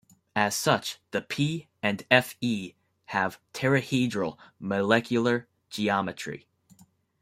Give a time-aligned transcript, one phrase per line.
[0.35, 2.73] As such the P and Fe
[3.05, 6.47] have tetrahedral molecular geometry.